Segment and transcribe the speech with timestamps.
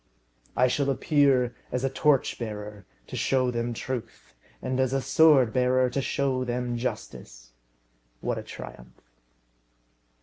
[0.57, 5.53] "I shall appear as a torch bearer, to show them truth; and as a sword
[5.53, 7.51] bearer, to show them justice!"
[8.19, 8.99] What a triumph!